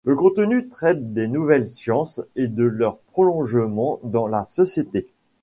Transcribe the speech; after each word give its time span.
Le 0.03 0.15
contenu 0.15 0.67
traite 0.67 1.13
des 1.13 1.27
nouvelles 1.27 1.67
sciences, 1.67 2.21
et 2.35 2.47
de 2.47 2.63
leurs 2.63 2.97
prolongements 2.97 3.99
dans 4.01 4.25
la 4.25 4.45
société. 4.45 5.07